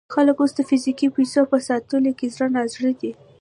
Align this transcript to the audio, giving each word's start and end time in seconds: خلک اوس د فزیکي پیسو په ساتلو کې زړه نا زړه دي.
خلک 0.13 0.37
اوس 0.41 0.51
د 0.55 0.59
فزیکي 0.69 1.07
پیسو 1.17 1.41
په 1.51 1.57
ساتلو 1.67 2.11
کې 2.19 2.27
زړه 2.35 2.47
نا 2.55 2.61
زړه 2.73 2.91
دي. 2.99 3.11